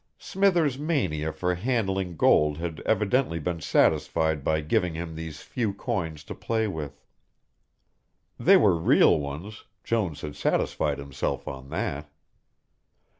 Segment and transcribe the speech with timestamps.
[0.17, 6.23] Smithers' mania for handling gold had evidently been satisfied by giving him these few coins
[6.23, 7.03] to play with.
[8.39, 12.09] They were real ones, Jones had satisfied himself of that.